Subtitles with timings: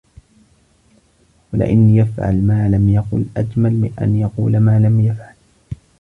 [1.53, 5.35] وَلَئِنْ يَفْعَلَ مَا لَمْ يَقُلْ أَجْمَلُ مِنْ أَنْ يَقُولَ مَا لَمْ يَفْعَلْ